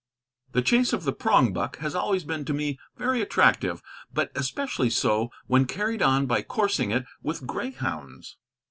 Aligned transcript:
The 0.53 0.63
chase 0.63 0.93
of 0.93 1.03
the 1.03 1.13
prongbuck 1.13 1.75
has 1.75 1.93
always 1.93 2.23
been 2.23 2.43
to 2.45 2.55
me 2.55 2.79
very 2.97 3.21
attractive, 3.21 3.83
but 4.11 4.31
especially 4.33 4.89
so 4.89 5.29
when 5.45 5.65
carried 5.67 6.01
on 6.01 6.25
by 6.25 6.41
coursing 6.41 6.89
it 6.89 7.05
with 7.21 7.45
greyhounds. 7.45 8.35